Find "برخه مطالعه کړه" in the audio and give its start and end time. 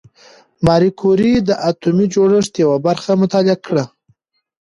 2.87-3.83